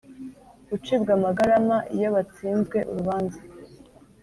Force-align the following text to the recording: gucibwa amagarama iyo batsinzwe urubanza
gucibwa 0.69 1.11
amagarama 1.17 1.77
iyo 1.95 2.07
batsinzwe 2.15 2.77
urubanza 2.89 3.39